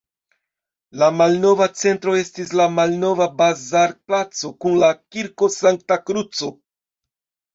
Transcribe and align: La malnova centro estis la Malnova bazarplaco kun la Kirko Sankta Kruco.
La 1.01 1.09
malnova 1.17 1.65
centro 1.81 2.13
estis 2.21 2.53
la 2.61 2.65
Malnova 2.79 3.27
bazarplaco 3.41 4.51
kun 4.65 4.79
la 4.85 4.89
Kirko 5.01 5.51
Sankta 5.57 5.99
Kruco. 6.09 6.49